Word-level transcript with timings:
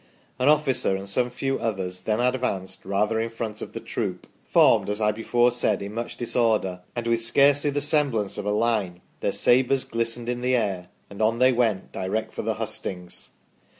An 0.39 0.49
officer 0.49 0.95
and 0.95 1.07
some 1.07 1.29
few 1.29 1.59
others 1.59 1.99
then 2.01 2.19
advanced 2.19 2.85
rather 2.85 3.19
in 3.21 3.29
front 3.29 3.61
of 3.61 3.73
the 3.73 3.79
troop, 3.79 4.25
formed, 4.43 4.89
as 4.89 4.99
I 4.99 5.11
before 5.11 5.51
said, 5.51 5.79
in 5.83 5.93
much 5.93 6.17
disorder, 6.17 6.81
and 6.95 7.05
with 7.05 7.21
scarcely 7.21 7.69
the 7.69 7.81
semblance 7.81 8.39
of 8.39 8.47
a 8.47 8.51
line, 8.51 9.01
their 9.19 9.31
sabres 9.31 9.83
glistened 9.83 10.27
in 10.27 10.41
the 10.41 10.55
air, 10.55 10.87
and 11.07 11.21
on 11.21 11.37
they 11.37 11.51
went 11.53 11.91
direct 11.91 12.33
for 12.33 12.41
the 12.41 12.55
hustings. 12.55 13.33